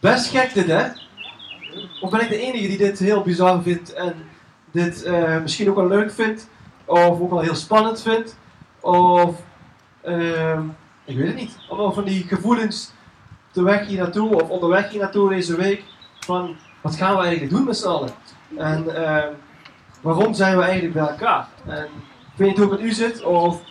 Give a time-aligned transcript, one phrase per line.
[0.00, 0.88] Best gek dit, hè?
[2.00, 4.14] Of ben ik de enige die dit heel bizar vindt en
[4.70, 6.48] dit eh, misschien ook wel leuk vindt?
[6.84, 8.36] Of ook wel heel spannend vindt?
[8.80, 9.36] Of,
[10.02, 10.62] ehm,
[11.04, 11.56] ik weet het niet.
[11.68, 12.92] Allemaal van die gevoelens
[13.52, 15.84] de weg hier naartoe of onderweg hier naartoe deze week.
[16.20, 18.10] Van, wat gaan we eigenlijk doen met z'n allen?
[18.56, 19.32] En ehm,
[20.00, 21.48] waarom zijn we eigenlijk bij elkaar?
[21.66, 21.84] En
[22.32, 23.62] ik weet niet hoe het met u zit, of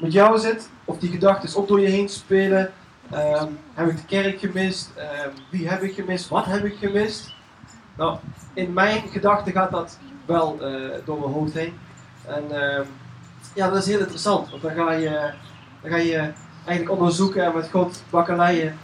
[0.00, 2.72] met jou zit, of die gedachten ook door je heen spelen.
[3.12, 4.90] Ehm, heb ik de kerk gemist?
[4.96, 6.28] Ehm, wie heb ik gemist?
[6.28, 7.34] Wat heb ik gemist?
[7.96, 8.18] Nou,
[8.54, 11.74] in mijn gedachten gaat dat wel eh, door mijn hoofd heen.
[12.26, 12.84] En ehm,
[13.54, 15.32] ja, dat is heel interessant, want dan ga je,
[15.82, 16.32] dan ga je
[16.64, 18.78] eigenlijk onderzoeken en met God bakkeleien.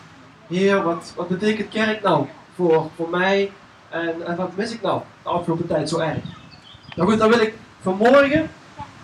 [0.49, 3.53] Heer, wat, wat betekent kerk nou voor, voor mij
[3.89, 6.25] en, en wat mis ik nou de afgelopen tijd zo erg?
[6.95, 8.51] Nou goed, dan wil ik vanmorgen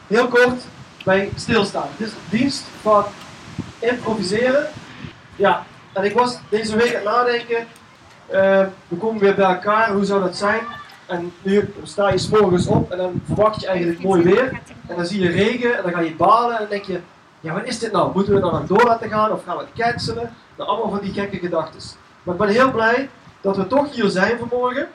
[0.06, 0.64] heel kort
[1.04, 1.88] bij stilstaan.
[1.96, 3.04] Het is een dienst van
[3.78, 4.68] improviseren.
[5.36, 5.62] Ja,
[5.92, 7.66] en ik was deze week aan het nadenken.
[8.26, 10.60] eh, we komen weer bij elkaar, hoe zou dat zijn?
[11.06, 14.60] En nu sta je morgens op en dan verwacht je eigenlijk mooi weer.
[14.86, 17.00] En dan zie je regen en dan ga je balen en dan denk je,
[17.40, 18.10] ja wat is dit nou?
[18.14, 20.32] Moeten we dan nog door laten gaan of gaan we het cancelen?
[20.56, 21.80] Nou, allemaal van die gekke gedachten.
[22.22, 23.08] Maar ik ben heel blij
[23.40, 24.88] dat we toch hier zijn vanmorgen.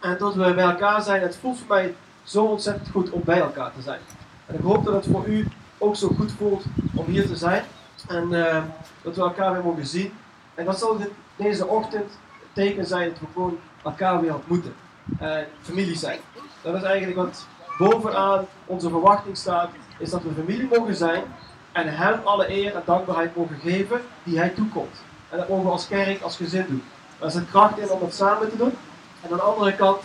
[0.00, 1.22] En dat we bij elkaar zijn.
[1.22, 4.00] Het voelt voor mij zo ontzettend goed om bij elkaar te zijn.
[4.46, 5.46] En ik hoop dat het voor u
[5.78, 7.62] ook zo goed voelt om hier te zijn.
[8.08, 8.62] En eh,
[9.02, 10.12] dat we elkaar weer mogen zien.
[10.54, 14.74] En dat zal dit, deze ochtend het teken zijn dat we gewoon elkaar weer ontmoeten.
[15.18, 16.18] En familie zijn.
[16.62, 17.46] Dat is eigenlijk wat
[17.78, 19.70] bovenaan onze verwachting staat.
[19.98, 21.22] Is dat we familie mogen zijn.
[21.72, 25.02] En hem alle eer en dankbaarheid mogen geven die hij toekomt.
[25.28, 26.82] En dat mogen we als kerk, als gezin doen.
[27.22, 28.74] Is een kracht in om dat samen te doen.
[29.22, 30.02] En aan de andere kant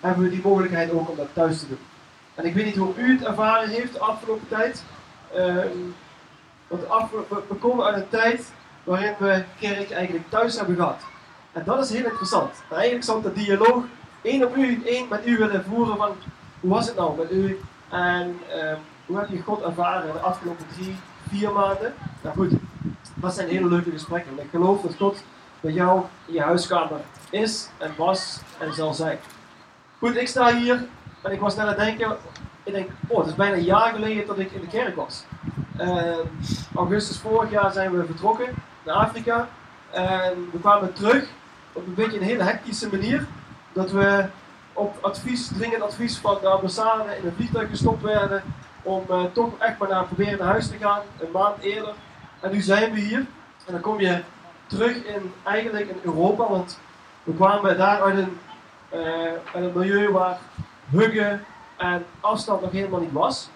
[0.00, 1.78] hebben we die mogelijkheid ook om dat thuis te doen.
[2.34, 4.84] En ik weet niet hoe u het ervaren heeft de afgelopen tijd.
[5.34, 5.68] Ehm,
[7.48, 8.52] we, komen uit een tijd
[8.84, 11.00] waarin we kerk eigenlijk thuis hebben gehad.
[11.52, 12.50] En dat is heel interessant.
[12.68, 13.84] En eigenlijk zou de dialoog
[14.22, 16.10] één op u, één met u willen voeren van
[16.60, 18.76] hoe was het nou met u en ehm,
[19.06, 20.96] hoe heb je God ervaren de afgelopen drie,
[21.28, 21.94] vier maanden.
[22.22, 22.52] Nou goed,
[23.14, 24.32] dat zijn hele leuke gesprekken.
[24.38, 25.22] En ik geloof dat God
[25.60, 27.00] bij jou in je huiskamer
[27.30, 29.18] is en was en zal zijn.
[29.98, 30.86] Goed, ik sta hier
[31.22, 32.16] en ik was net aan het denken.
[32.62, 35.24] Ik denk, oh, het is bijna een jaar geleden dat ik in de kerk was.
[35.76, 36.26] Ehm,
[36.74, 38.54] augustus vorig jaar zijn we vertrokken
[38.84, 39.48] naar Afrika.
[39.90, 41.28] En we kwamen terug
[41.72, 43.26] op een beetje een hele hectische manier.
[43.72, 44.26] Dat we
[44.72, 48.42] op advies, dringend advies van de ambassade in een vliegtuig gestopt werden.
[48.82, 51.94] Om eh, toch echt maar naar proberen naar huis te gaan, een maand eerder.
[52.40, 53.26] En nu zijn we hier.
[53.66, 54.22] En dan kom je
[54.66, 56.48] terug in, eigenlijk in Europa.
[56.48, 56.78] Want
[57.22, 58.38] we kwamen daar uit een,
[58.88, 59.00] eh,
[59.54, 60.38] uit een milieu waar
[60.90, 61.44] huggen
[61.76, 63.48] en afstand nog helemaal niet was.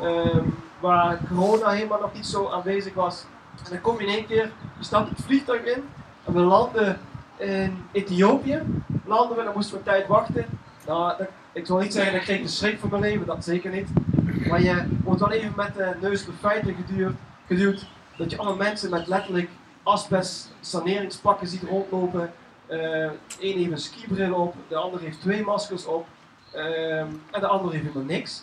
[0.00, 0.48] Ehm,
[0.80, 3.24] waar corona helemaal nog niet zo aanwezig was.
[3.64, 5.84] En dan kom je in één keer, je stapt het vliegtuig in
[6.24, 6.98] en we landen
[7.36, 8.62] in Ethiopië.
[9.04, 10.46] Landen we, dan moesten we een tijd wachten.
[10.86, 13.70] Nou, dat- ik zal niet zeggen dat ik de schrik van mijn leven, dat zeker
[13.70, 13.88] niet.
[14.48, 16.76] Maar je wordt wel even met de neus door feiten
[17.46, 19.48] geduwd, dat je allemaal mensen met letterlijk
[19.82, 22.32] asbest saneringspakken ziet rondlopen.
[22.66, 23.10] Eh, de
[23.40, 26.06] ene heeft een skibril op, de ander heeft twee maskers op
[26.52, 28.42] ehm, en de ander heeft helemaal niks.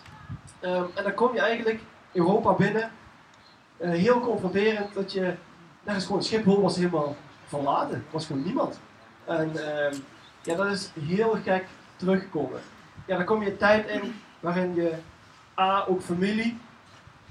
[0.59, 1.79] Ehm, en dan kom je eigenlijk
[2.13, 2.91] Europa binnen,
[3.77, 5.35] eh, heel confronterend dat je,
[5.83, 7.15] daar is gewoon Schiphol was helemaal
[7.45, 8.79] verlaten, er was gewoon niemand.
[9.25, 9.95] En ehm,
[10.43, 11.65] ja, dat is heel gek
[11.95, 12.59] teruggekomen.
[13.05, 14.93] Ja, dan kom je een tijd in waarin je
[15.59, 16.57] A, ook familie,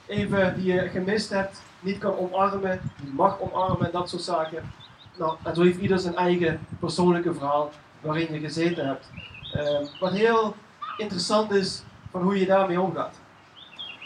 [0.06, 4.72] even die je gemist hebt, niet kan omarmen, niet mag omarmen en dat soort zaken.
[5.18, 9.10] Nou, en zo heeft ieder zijn eigen persoonlijke verhaal waarin je gezeten hebt.
[9.52, 10.54] Ehm, wat heel
[10.96, 13.20] interessant is van hoe je daarmee omgaat.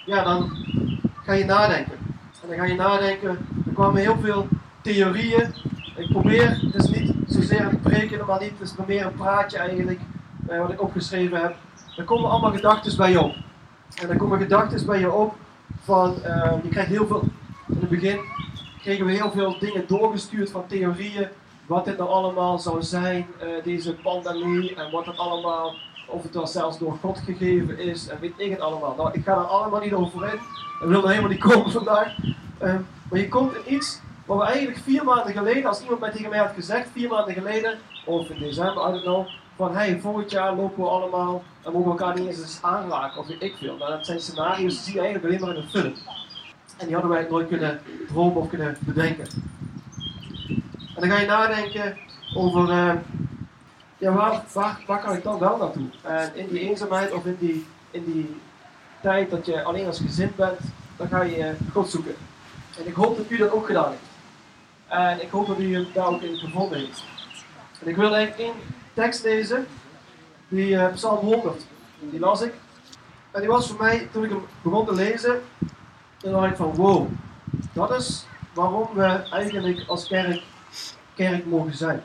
[0.06, 0.50] Ja, dan
[1.24, 1.92] ga je nadenken.
[2.42, 3.28] En dan ga je nadenken,
[3.66, 4.48] er kwamen heel veel
[4.80, 5.54] theorieën.
[5.96, 9.58] Ik probeer, het is niet zozeer een preken, maar niet, het is meer een praatje
[9.58, 10.00] eigenlijk,
[10.48, 11.56] eh, wat ik opgeschreven heb.
[11.96, 13.34] Er komen allemaal gedachten bij je op.
[14.02, 15.34] En er komen gedachten bij je op
[15.82, 17.22] van, eh, je krijgt heel veel,
[17.68, 18.18] in het begin
[18.80, 21.28] kregen we heel veel dingen doorgestuurd van theorieën,
[21.66, 25.74] wat dit nou allemaal zou zijn, eh, deze pandemie, en wat het allemaal,
[26.06, 28.94] of het wel zelfs door God gegeven is, en weet ik het allemaal.
[28.96, 30.34] Nou, ik ga daar allemaal niet over in,
[30.80, 32.16] ik wil er helemaal niet komen vandaag.
[32.58, 32.74] Eh,
[33.10, 36.30] maar je komt in iets wat we eigenlijk vier maanden geleden, als iemand mij tegen
[36.30, 39.26] mij had gezegd, vier maanden geleden, of in december, I don't know,
[39.56, 43.20] van hey, volgend jaar lopen we allemaal en mogen we elkaar niet eens eens aanraken,
[43.20, 43.76] of ik veel.
[43.76, 45.94] Nou, dat zijn scenario's die zie je eigenlijk alleen maar in een film.
[46.76, 49.26] En die hadden wij nooit kunnen dromen of kunnen bedenken.
[50.94, 51.96] En dan ga je nadenken
[52.36, 52.94] over, eh,
[53.98, 55.88] ja, waar, waar, waar kan ik dan wel naartoe?
[56.02, 58.36] En in die eenzaamheid of in die, in die
[59.00, 60.58] tijd dat je alleen als gezin bent,
[60.96, 62.14] dan ga je God zoeken.
[62.78, 64.02] En ik hoop dat u dat ook gedaan heeft.
[64.86, 67.04] En ik hoop dat u hem daar ook in gevonden heeft.
[67.80, 68.56] En ik wil eigenlijk één
[68.92, 69.66] tekst lezen,
[70.48, 71.66] die uh, Psalm 100.
[71.98, 72.54] Die las ik.
[73.30, 75.42] En die was voor mij, toen ik hem begon te lezen,
[76.16, 77.08] toen dacht ik van wow,
[77.72, 80.42] dat is waarom we eigenlijk als kerk,
[81.14, 82.02] kerk mogen zijn.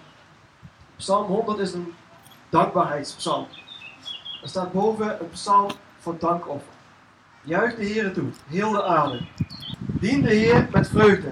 [1.02, 1.94] Psalm 100 is een
[2.50, 3.48] dankbaarheidspsalm.
[4.42, 6.74] Er staat boven een psalm voor dankoffer.
[7.42, 9.22] Juich de Heer toe, heel de aarde.
[9.78, 11.32] Dien de Heer met vreugde.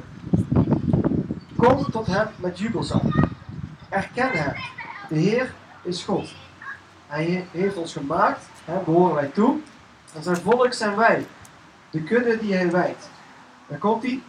[1.55, 3.29] Kom tot hem met jubelzang.
[3.89, 4.53] Erken hem.
[5.09, 6.33] De Heer is God.
[7.07, 9.59] Hij heeft ons gemaakt, hem behoren wij toe.
[10.13, 11.25] En zijn volk zijn wij,
[11.89, 13.09] de kudde die hij wijdt.
[13.67, 14.21] Daar komt hij.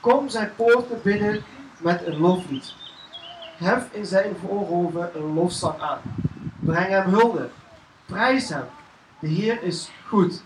[0.00, 1.44] Kom zijn poorten binnen
[1.78, 2.80] met een loflied.
[3.62, 5.98] Hef in zijn voorhoven een lofzang aan.
[6.60, 7.48] Breng hem hulde.
[8.06, 8.64] Prijs hem.
[9.18, 10.42] De Heer is goed.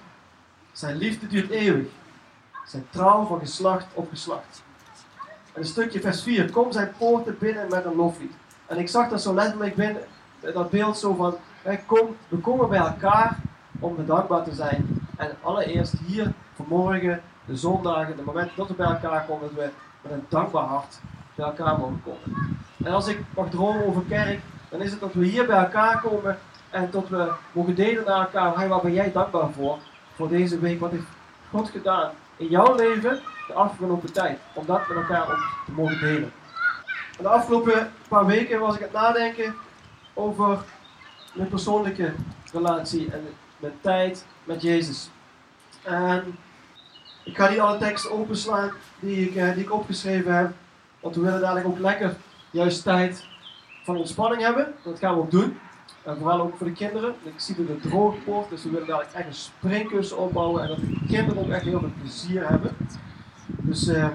[0.73, 1.87] Zijn liefde duurt eeuwig.
[2.67, 4.63] Zijn trouw van geslacht op geslacht.
[5.53, 6.51] En een stukje vers 4.
[6.51, 8.33] Kom zijn poorten binnen met een loflied.
[8.67, 10.03] En ik zag dat zo letterlijk binnen,
[10.41, 11.35] dat beeld zo van,
[12.29, 13.39] we komen bij elkaar
[13.81, 15.09] om dankbaar te zijn.
[15.17, 19.71] En allereerst hier vanmorgen, de zondagen, de momenten dat we bij elkaar komen, dat we
[20.03, 21.01] met een dankbaar hart
[21.35, 22.59] bij elkaar mogen komen.
[22.87, 26.00] En als ik mag dromen over kerk, dan is het dat we hier bij elkaar
[26.00, 26.38] komen
[26.71, 28.56] en dat we mogen delen naar elkaar.
[28.56, 29.79] Hey, waar ben jij dankbaar voor?
[30.15, 31.06] Voor deze week, wat heeft
[31.50, 34.38] God gedaan in jouw leven de afgelopen tijd?
[34.55, 36.33] Om dat met elkaar ook te mogen delen.
[37.19, 39.55] de afgelopen paar weken was ik aan het nadenken
[40.15, 40.59] over
[41.35, 42.12] mijn persoonlijke
[42.53, 43.29] relatie en
[43.59, 45.11] mijn tijd met Jezus.
[45.82, 46.39] En
[47.25, 50.53] ik ga niet alle teksten openslaan die ik, eh, die ik opgeschreven heb,
[51.00, 52.17] want we willen dadelijk ook lekker
[52.50, 53.25] juist tijd
[53.84, 54.75] van ontspanning hebben.
[54.84, 55.58] Dat gaan we ook doen.
[56.02, 57.14] En vooral ook voor de kinderen.
[57.22, 60.69] Ik zie dat het droog wordt, dus we willen dadelijk echt een springkussen opbouwen en
[60.69, 62.76] dat de kinderen ook echt heel veel plezier hebben.
[63.46, 64.08] Dus uh,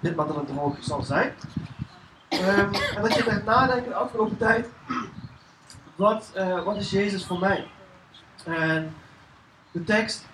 [0.00, 1.32] dit maar dat het droog zal zijn.
[2.32, 4.68] Um, en dat je gaat nadenken de afgelopen tijd,
[5.96, 7.66] wat, uh, wat is Jezus voor mij?
[8.44, 8.94] En
[9.70, 10.26] de tekst,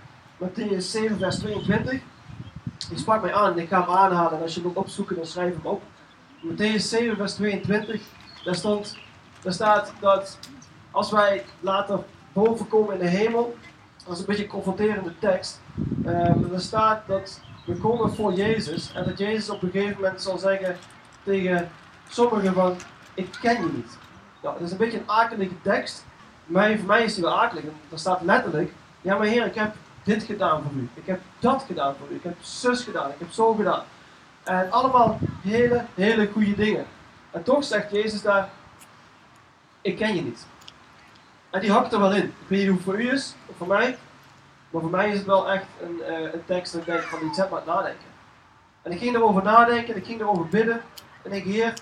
[0.42, 2.00] Matthäus 7 vers 22,
[2.88, 4.32] die sprak mij aan ik ga hem aanhalen.
[4.32, 5.82] En als je hem wilt opzoeken, dan schrijf hem op.
[6.46, 8.00] Matthäus 7 vers 22,
[8.44, 8.96] daar, stond,
[9.42, 10.38] daar staat dat
[10.90, 11.98] als wij later
[12.32, 13.56] boven komen in de hemel,
[14.04, 15.60] dat is een beetje een confronterende tekst,
[16.06, 20.22] um, er staat dat we komen voor Jezus en dat Jezus op een gegeven moment
[20.22, 20.76] zal zeggen
[21.24, 21.70] tegen
[22.08, 22.76] sommigen van,
[23.14, 23.98] ik ken je niet.
[24.42, 26.04] Ja, dat is een beetje een akelige tekst,
[26.44, 27.64] maar voor mij is die wel akelig.
[27.92, 31.64] Er staat letterlijk, ja maar heer, ik heb dit gedaan voor u, ik heb dat
[31.66, 33.82] gedaan voor u, ik heb zus gedaan, ik heb zo gedaan.
[34.46, 36.86] En allemaal hele, hele goede dingen.
[37.30, 38.48] En toch zegt Jezus daar,
[39.80, 40.46] ik ken je niet.
[41.50, 42.24] En die hakt er wel in.
[42.24, 43.98] Ik weet niet hoe het voor u is, of voor mij.
[44.70, 47.18] Maar voor mij is het wel echt een, uh, een tekst dat ik denk van,
[47.18, 48.06] die zet maar nadenken.
[48.82, 50.82] En ik ging erover nadenken, ik ging erover bidden.
[51.22, 51.72] En ik heer,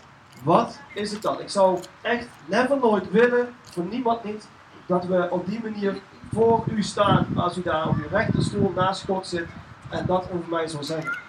[0.43, 1.41] wat is het dan?
[1.41, 4.49] Ik zou echt never nooit willen, voor niemand niet,
[4.87, 5.99] dat we op die manier
[6.33, 9.47] voor u staan als u daar op uw rechterstoel naast God zit
[9.91, 11.24] en dat over mij zou zeggen.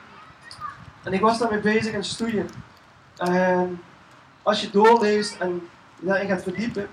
[1.05, 2.45] En ik was daarmee bezig in studie.
[3.17, 3.81] En
[4.43, 5.67] als je doorleest en
[5.99, 6.87] daarin gaat verdiepen,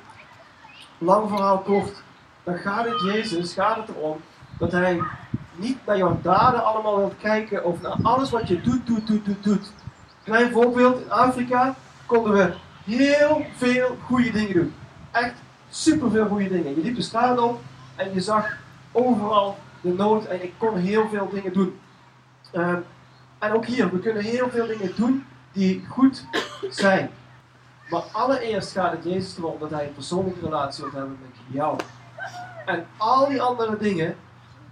[0.99, 2.03] lang verhaal kort,
[2.45, 4.21] dan gaat het Jezus, gaat het erom
[4.59, 5.01] dat hij
[5.55, 9.25] niet naar jouw daden allemaal wil kijken of naar alles wat je doet, doet, doet,
[9.25, 9.73] doet, doet.
[10.25, 11.75] Klein voorbeeld, in Afrika
[12.07, 12.55] konden we
[12.85, 14.75] heel veel goede dingen doen.
[15.11, 15.35] Echt
[15.71, 16.75] superveel goede dingen.
[16.75, 17.61] Je liep de straat op
[17.97, 18.57] en je zag
[18.93, 21.79] overal de nood en ik kon heel veel dingen doen.
[22.53, 22.81] Ehm,
[23.43, 26.27] en ook hier, we kunnen heel veel dingen doen die goed
[26.71, 27.11] zijn.
[27.89, 31.79] Maar allereerst gaat het Jezus erom dat hij een persoonlijke relatie wil hebben met jou.
[32.67, 34.17] En al die andere dingen,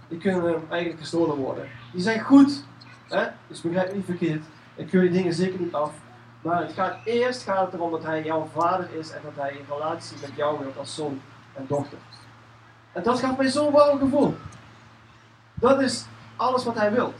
[0.07, 1.67] die kunnen hem eigenlijk gestolen worden.
[1.91, 2.63] Die zijn goed,
[3.07, 3.27] hè?
[3.47, 4.43] dus begrijp niet verkeerd.
[4.75, 5.91] Ik keur die dingen zeker niet af.
[6.41, 9.51] Maar het gaat, eerst gaat het erom dat hij jouw vader is en dat hij
[9.51, 11.21] een relatie met jou wil als zoon
[11.53, 11.97] en dochter.
[12.91, 14.35] En dat gaf mij zo'n warm gevoel.
[15.53, 17.13] Dat is alles wat hij wil.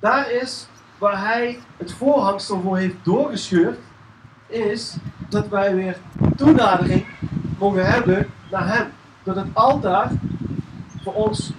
[0.00, 3.78] Daar is waar hij het voorhangsel voor heeft doorgescheurd,
[4.46, 4.96] is
[5.28, 5.96] dat wij weer
[6.36, 7.06] toenadering
[7.58, 8.92] mogen hebben naar hem.
[9.22, 10.10] Dat het altaar
[11.02, 11.52] voor ons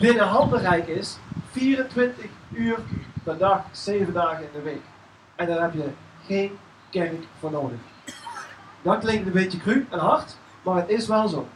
[0.00, 1.18] binnen handbereik is,
[1.50, 2.78] 24 uur
[3.22, 4.82] per dag, 7 dagen in de week.
[5.34, 5.88] En daar heb je
[6.26, 6.58] geen
[6.90, 7.78] kerk voor nodig.
[8.82, 11.48] Dat klinkt een beetje cru en hard, maar het is wel zo.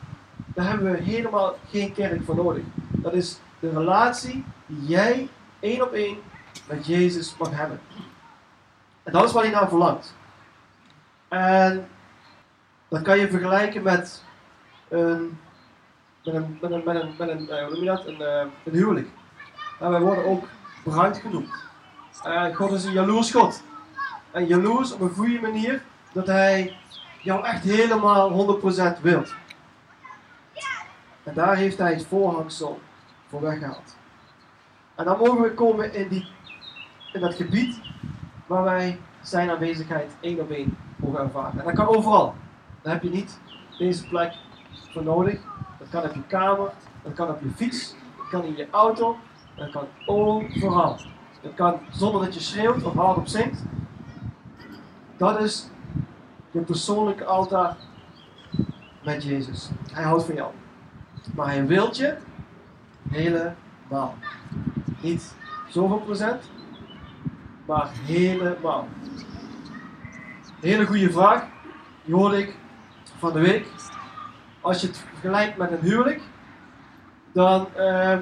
[0.47, 2.63] Daar hebben we helemaal geen kerk voor nodig.
[2.91, 5.29] Dat is de relatie die jij
[5.61, 6.19] één op één
[6.69, 7.81] met Jezus mag hebben.
[9.03, 10.15] En dat is wat hij nou verlangt.
[11.29, 11.89] En
[12.89, 14.25] dat kan je vergelijken met
[14.89, 15.39] een,
[16.25, 18.07] met een, met een, met een, met een, uh, hoe noem je dat?
[18.07, 19.09] Een, een huwelijk.
[19.81, 20.45] En wij worden ook
[20.85, 21.69] bruid genoemd.
[22.27, 23.63] Uh, God is een jaloers God.
[24.31, 26.77] En jaloers op een goede manier dat hij
[27.23, 28.59] jou echt helemaal
[28.99, 29.35] 100% wilt.
[31.23, 32.81] En daar heeft hij het voorhangsel
[33.29, 33.97] voor weggehaald.
[35.01, 36.29] En dan mogen we komen in, die,
[37.13, 37.81] in dat gebied
[38.47, 41.59] waar wij zijn aanwezigheid één op één mogen ervaren.
[41.59, 42.35] En dat kan overal.
[42.83, 43.41] Daar heb je niet
[43.79, 44.35] deze plek
[44.91, 45.41] voor nodig.
[45.79, 46.71] Dat kan op je kamer,
[47.03, 49.17] dat kan op je fiets, dat kan in je auto,
[49.57, 51.01] dat kan overal.
[51.43, 53.63] Dat kan zonder dat je schreeuwt of hardop zingt.
[55.17, 55.69] Dat is
[56.51, 57.77] je persoonlijke altaar
[59.05, 59.71] met Jezus.
[59.93, 60.51] Hij houdt van jou.
[61.35, 62.17] Maar hij wilt je
[63.09, 64.15] helemaal.
[65.01, 65.35] Niet
[65.69, 66.51] zoveel procent,
[67.67, 68.89] maar helemaal.
[70.61, 71.45] Hele goede vraag.
[72.05, 72.57] Die hoorde ik
[73.19, 73.67] van de week.
[74.61, 76.21] Als je het vergelijkt met een huwelijk,
[77.33, 78.17] dan uh,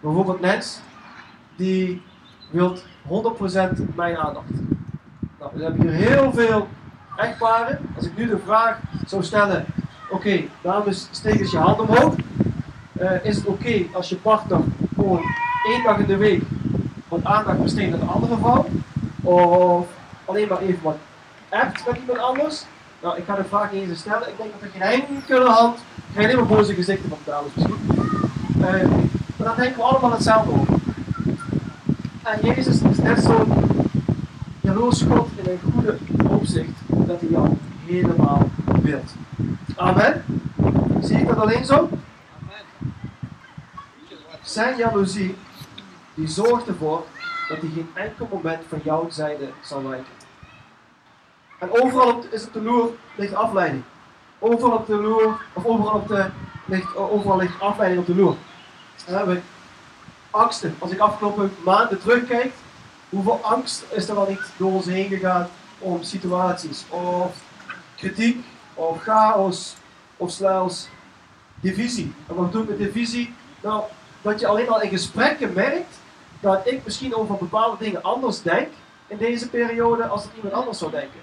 [0.00, 0.80] bijvoorbeeld Nens,
[1.56, 2.02] die
[2.50, 4.50] wilt 100% mijn aandacht.
[5.38, 6.68] Nou, we hebben hier heel veel
[7.16, 7.80] echtparen.
[7.96, 9.64] Als ik nu de vraag zou stellen,
[10.10, 12.14] oké, dames, steek eens je hand omhoog.
[13.00, 14.60] Uh, is het oké als je partner
[14.94, 15.22] gewoon
[15.64, 16.42] één dag in de week
[17.08, 18.66] wat aandacht besteedt aan de andere vrouw?
[19.22, 19.86] Of
[20.24, 20.96] alleen maar even wat
[21.48, 22.64] appt met iemand anders?
[23.02, 24.28] Nou, ik ga de vraag eens stellen.
[24.28, 25.78] Ik denk dat er geen enkele hand,
[26.14, 27.78] geen helemaal boze gezichten van dames misschien.
[28.58, 28.64] Uh,
[29.36, 30.74] maar dan denken we allemaal hetzelfde over.
[32.22, 33.52] En Jezus is net zo'n
[34.60, 35.96] jaloers God in een goede
[36.28, 38.48] opzicht dat hij jou helemaal
[38.82, 39.14] wilt.
[39.76, 40.24] Amen.
[41.00, 41.88] Zie ik dat alleen zo?
[44.42, 45.34] Zijn jaloezie,
[46.14, 47.04] die zorgt ervoor
[47.48, 50.12] dat hij geen enkel moment van jouw zijde zal wijken.
[51.58, 53.82] En overal op, is op de loer ligt afleiding.
[54.38, 56.26] Overal op de loer, of overal, op de,
[56.64, 58.36] ligt, overal ligt afleiding op de loer.
[59.06, 59.42] Dan hebben
[60.30, 60.74] angsten.
[60.78, 62.52] Als ik afgelopen maanden terugkijk,
[63.08, 67.36] hoeveel angst is er al niet door ons heen gegaan om situaties, of
[67.96, 69.76] kritiek, of chaos,
[70.16, 70.88] of zelfs
[71.60, 72.14] divisie.
[72.28, 73.34] En wat doe ik met divisie?
[73.60, 73.82] Nou,
[74.22, 76.00] dat je alleen al in gesprekken merkt
[76.42, 78.68] dat ik misschien over bepaalde dingen anders denk
[79.06, 81.20] in deze periode als dat iemand anders zou denken.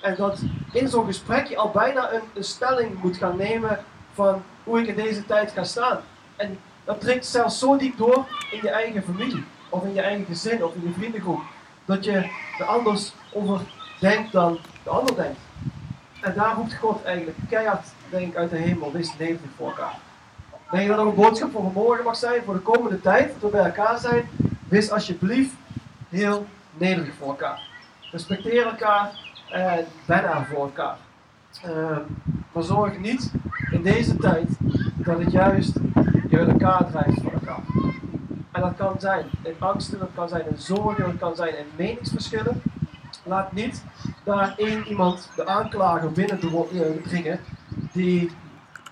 [0.00, 0.38] En dat
[0.72, 4.86] in zo'n gesprek je al bijna een, een, stelling moet gaan nemen van hoe ik
[4.86, 6.00] in deze tijd ga staan.
[6.36, 10.24] En dat dringt zelfs zo diep door in je eigen familie, of in je eigen
[10.24, 11.40] gezin, of in je vriendengroep,
[11.84, 13.60] dat je er anders over
[14.00, 15.38] denkt dan de ander denkt.
[16.20, 19.98] En daar roept God eigenlijk keihard, denk ik, uit de hemel, wees nederig voor elkaar.
[20.70, 23.50] Denk je dat er een boodschap voor vanmorgen mag zijn, voor de komende tijd, dat
[23.50, 24.28] we bij elkaar zijn?
[24.68, 25.54] Wees alsjeblieft
[26.08, 26.46] heel
[26.76, 27.60] nederig voor elkaar.
[28.10, 29.10] Respecteer elkaar
[29.50, 30.96] en ben er voor elkaar.
[31.66, 31.96] Uh,
[32.52, 33.32] maar zorg niet
[33.70, 34.48] in deze tijd
[34.94, 35.78] dat het juist
[36.28, 37.60] je elkaar drijft voor elkaar.
[38.52, 41.66] En dat kan zijn in angsten, dat kan zijn in zorgen, dat kan zijn in
[41.76, 42.62] meningsverschillen.
[43.22, 43.84] Laat niet
[44.24, 47.40] daar één iemand de aanklager binnen te dringen
[47.92, 48.30] die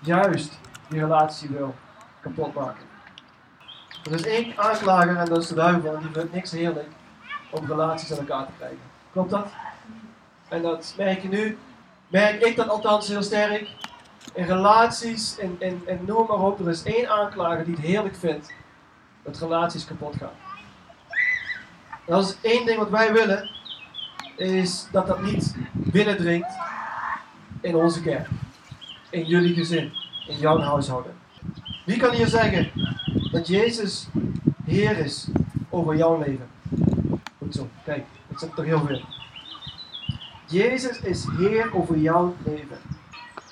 [0.01, 1.75] juist die relatie wil
[2.21, 2.86] kapot maken.
[4.07, 6.87] Er is één aanklager en dat is de duivel en die vindt niks heerlijk
[7.49, 8.79] om relaties aan elkaar te krijgen.
[9.11, 9.47] Klopt dat?
[10.47, 11.57] En dat merk je nu,
[12.07, 13.67] merk ik dat althans heel sterk.
[14.33, 18.15] In relaties, en in, in noem maar op, er is één aanklager die het heerlijk
[18.15, 18.53] vindt
[19.23, 20.29] dat relaties kapot gaan.
[22.05, 23.49] Dat is één ding wat wij willen,
[24.35, 26.57] is dat dat niet binnendringt
[27.61, 28.27] in onze kerk,
[29.09, 29.93] in jullie gezin,
[30.27, 31.15] in jouw huishouden.
[31.85, 32.71] Wie kan hier zeggen
[33.31, 34.07] dat Jezus
[34.65, 35.27] Heer is
[35.69, 36.47] over jouw leven?
[37.37, 39.01] Goed zo, kijk, dat zit toch heel veel.
[40.45, 42.77] Jezus is Heer over jouw leven.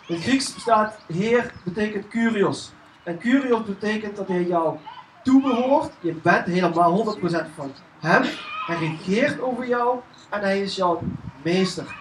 [0.07, 2.71] In Grieks staat Heer betekent Kurios.
[3.03, 4.77] En Kurios betekent dat hij jou
[5.23, 5.91] toebehoort.
[5.99, 7.19] Je bent helemaal 100%
[7.55, 8.23] van Hem.
[8.65, 11.01] Hij regeert over jou en Hij is jouw
[11.43, 11.95] meester.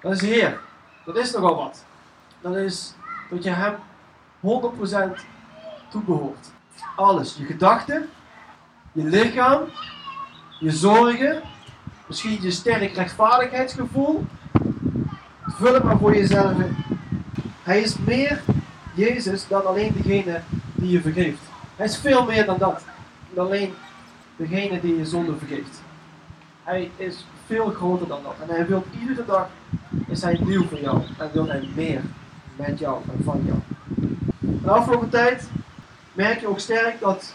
[0.00, 0.60] Dat is Heer.
[1.04, 1.84] Dat is nogal wat.
[2.40, 2.94] Dat is
[3.30, 3.74] dat je Hem
[4.40, 5.20] 100%
[5.90, 6.50] toebehoort.
[6.96, 7.36] Alles.
[7.36, 8.08] Je gedachten,
[8.92, 9.60] je lichaam,
[10.58, 11.42] je zorgen,
[12.06, 14.24] misschien je sterk rechtvaardigheidsgevoel.
[15.46, 16.76] Vul het maar voor jezelf in.
[17.62, 18.40] Hij is meer
[18.94, 20.40] Jezus dan alleen degene
[20.74, 21.42] die je vergeeft.
[21.76, 22.84] Hij is veel meer dan dat.
[23.34, 23.74] Dan alleen
[24.36, 25.82] degene die je zonde vergeeft.
[26.62, 28.34] Hij is veel groter dan dat.
[28.42, 29.48] En hij wil iedere dag
[30.06, 31.02] is hij nieuw voor jou.
[31.18, 32.00] En wil hij meer
[32.56, 33.58] met jou en van jou.
[34.38, 35.48] De afgelopen tijd
[36.12, 37.34] merk je ook sterk dat,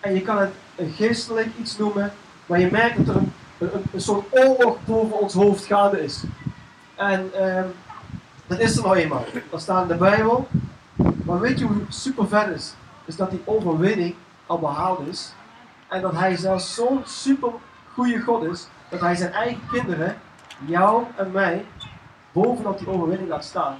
[0.00, 0.52] en je kan het
[0.94, 2.12] geestelijk iets noemen,
[2.46, 3.20] maar je merkt dat er
[3.58, 6.22] een, een, soort oorlog boven ons hoofd gaande is.
[6.94, 7.72] En um,
[8.46, 9.24] dat is er nou eenmaal.
[9.50, 10.48] Dat staat in de Bijbel.
[11.24, 12.74] Maar weet je hoe super vet is?
[13.04, 14.14] Is dat die overwinning
[14.46, 15.34] al behaald is.
[15.88, 17.50] En dat hij zelfs zo'n super
[17.92, 18.66] goede God is.
[18.88, 20.16] Dat hij zijn eigen kinderen,
[20.64, 21.64] jou en mij,
[22.32, 23.76] bovenop die overwinning laat staan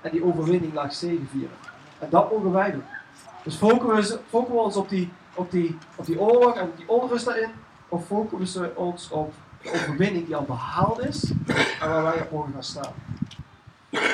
[0.00, 1.56] en die overwinning laat zegevieren.
[1.98, 2.84] En dat mogen wij doen.
[3.44, 7.50] Dus focussen we, ons op die, op, die, op die oorlog en die onrust daarin,
[7.88, 9.32] of focussen we ons op
[9.62, 11.30] de overwinning die al behaald is
[11.80, 12.92] en waar wij op mogen gaan staan?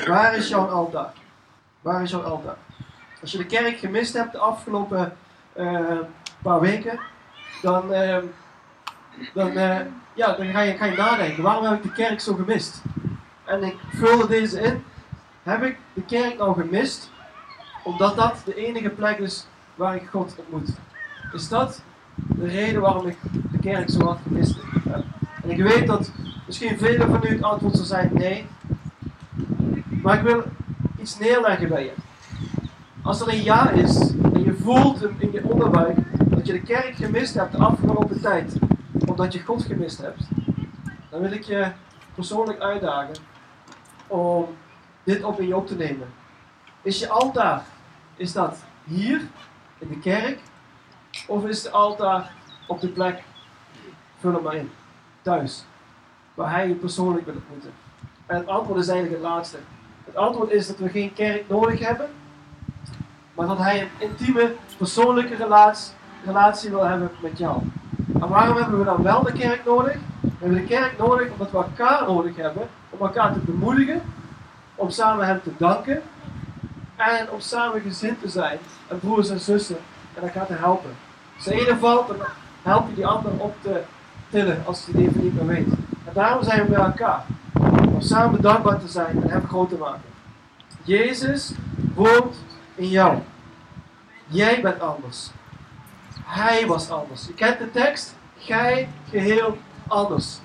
[0.06, 1.12] Waar is jouw altaar?
[1.80, 2.56] Waar is jouw altaar?
[3.20, 5.16] Als je de kerk gemist hebt de afgelopen
[5.56, 5.98] uh,
[6.42, 7.00] paar weken,
[7.62, 8.16] dan, uh,
[9.34, 9.78] dan, uh,
[10.14, 12.82] ja, dan ga, je, ga je nadenken, waarom heb ik de kerk zo gemist?
[13.44, 14.84] En ik vulde deze in.
[15.42, 17.10] Heb ik de kerk nou gemist
[17.82, 20.70] omdat dat de enige plek is waar ik God ontmoet?
[21.32, 21.82] Is dat
[22.14, 23.16] de reden waarom ik
[23.52, 25.04] de kerk zo hard gemist heb?
[25.42, 26.12] En ik weet dat
[26.46, 28.46] misschien velen van u het antwoord zal zijn nee.
[30.02, 30.42] Maar ik wil
[31.00, 31.92] iets neerleggen bij je.
[33.02, 35.96] Als er een ja is en je voelt in je onderbuik
[36.30, 38.56] dat je de kerk gemist hebt de afgelopen tijd,
[39.06, 40.28] omdat je God gemist hebt,
[41.10, 41.66] dan wil ik je
[42.14, 43.14] persoonlijk uitdagen
[44.06, 44.46] om
[45.04, 46.06] dit op in je op te nemen.
[46.82, 47.62] Is je altaar,
[48.16, 49.20] is dat hier
[49.78, 50.38] in de kerk,
[51.26, 52.32] of is de altaar
[52.66, 53.22] op de plek,
[54.18, 54.70] vul hem maar in,
[55.22, 55.64] thuis,
[56.34, 57.72] waar hij je persoonlijk wil ontmoeten?
[58.26, 59.58] En het antwoord is eigenlijk het laatste.
[60.04, 62.08] Het antwoord is dat we geen kerk nodig hebben,
[63.34, 65.92] maar dat hij een intieme, persoonlijke relatie,
[66.24, 67.62] relatie wil hebben met jou.
[68.20, 69.96] En waarom hebben we dan wel de kerk nodig?
[70.20, 74.02] We hebben de kerk nodig omdat we elkaar nodig hebben om elkaar te bemoedigen,
[74.74, 76.02] om samen hem te danken
[77.00, 79.78] en om samen gezind te zijn en broers en zussen
[80.14, 80.90] en elkaar te helpen.
[81.36, 82.16] Als de ene valt, dan
[82.62, 83.82] help je die ander op te
[84.30, 85.68] tillen als het even niet meer weet.
[86.04, 87.24] En daarom zijn we bij elkaar.
[87.94, 90.02] Om samen dankbaar te zijn en hem groot te maken.
[90.82, 91.52] Jezus
[91.94, 92.36] woont
[92.74, 93.18] in jou.
[94.26, 95.30] Jij bent anders.
[96.24, 97.26] Hij was anders.
[97.26, 98.14] Je kent de tekst?
[98.38, 100.38] Gij geheel anders.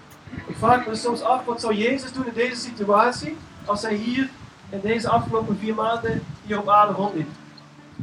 [0.48, 4.30] Ik vraag me soms af, wat zou Jezus doen in deze situatie als hij hier
[4.76, 7.30] in deze afgelopen vier maanden hier op aarde rondliep?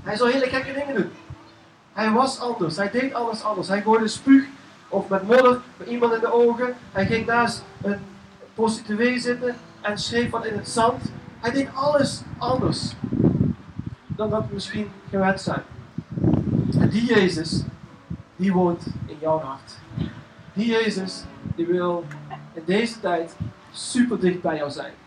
[0.02, 1.10] Hij zou hele gekke dingen doen.
[1.92, 2.76] Hij was anders.
[2.76, 3.68] Hij deed alles anders.
[3.68, 4.44] Hij gooide spuug
[4.88, 6.74] of met modder bij iemand in de ogen.
[6.92, 7.98] Hij ging naast een
[8.54, 11.02] prostituee zitten en schreef wat in het zand.
[11.40, 12.92] Hij deed alles anders
[14.06, 15.62] dan dat we misschien gewend zijn.
[16.80, 17.62] En die Jezus,
[18.36, 19.78] die woont in jouw hart.
[20.52, 21.22] Die Jezus,
[21.56, 22.04] die wil
[22.52, 23.36] in deze tijd
[23.72, 24.92] super dicht bij jou zijn.